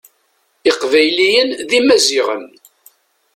Iqbayliyen 0.69 1.49
d 1.67 1.69
imaziɣen. 1.79 2.45